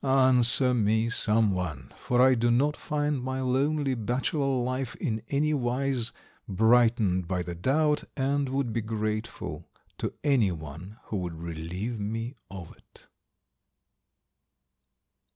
Answer 0.03 0.73
me, 0.73 1.09
some 1.11 1.53
one, 1.53 1.91
for 1.95 2.23
I 2.23 2.33
do 2.33 2.49
not 2.49 2.75
find 2.75 3.21
my 3.21 3.39
lonely 3.41 3.93
bachelor 3.93 4.47
life 4.63 4.95
in 4.95 5.21
any 5.29 5.53
wise 5.53 6.11
brightened 6.47 7.27
by 7.27 7.43
the 7.43 7.53
doubt, 7.53 8.05
and 8.17 8.49
would 8.49 8.73
be 8.73 8.81
grateful 8.81 9.69
to 9.99 10.11
any 10.23 10.51
one 10.51 10.97
who 11.03 11.17
would 11.17 11.35
relieve 11.35 11.99
me 11.99 12.33
of 12.49 12.75
it. 12.75 13.05